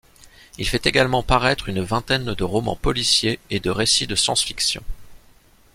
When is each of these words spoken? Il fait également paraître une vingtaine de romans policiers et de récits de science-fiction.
Il 0.57 0.67
fait 0.67 0.87
également 0.87 1.21
paraître 1.21 1.69
une 1.69 1.83
vingtaine 1.83 2.33
de 2.33 2.43
romans 2.43 2.75
policiers 2.75 3.39
et 3.51 3.59
de 3.59 3.69
récits 3.69 4.07
de 4.07 4.15
science-fiction. 4.15 4.81